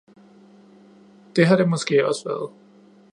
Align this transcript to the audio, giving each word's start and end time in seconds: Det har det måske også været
Det 1.35 1.45
har 1.47 1.57
det 1.57 1.69
måske 1.69 2.07
også 2.07 2.23
været 2.29 2.51